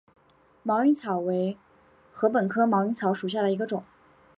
[0.63, 1.59] 毛颖草为
[2.15, 3.83] 禾本科毛颖草属下的一个种。